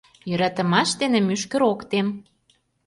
Йӧратымаш 0.29 0.89
дене 1.01 1.19
мӱшкыр 1.27 1.61
ок 1.71 1.79
тем. 1.89 2.07